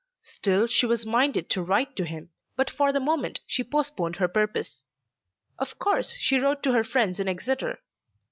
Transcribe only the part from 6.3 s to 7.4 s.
wrote to her friends in